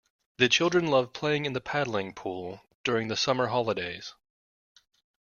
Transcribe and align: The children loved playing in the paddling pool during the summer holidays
The 0.39 0.49
children 0.49 0.87
loved 0.87 1.13
playing 1.13 1.45
in 1.45 1.53
the 1.53 1.61
paddling 1.61 2.15
pool 2.15 2.63
during 2.83 3.07
the 3.07 3.15
summer 3.15 3.45
holidays 3.45 4.15